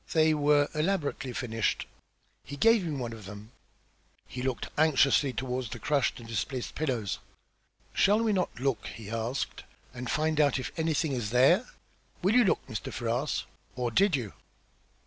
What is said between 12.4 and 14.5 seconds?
look, Mr. Ferrars? Or did you?"